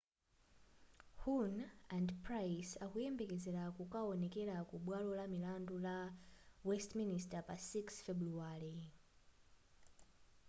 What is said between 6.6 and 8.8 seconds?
westminister pa 6 febuluwale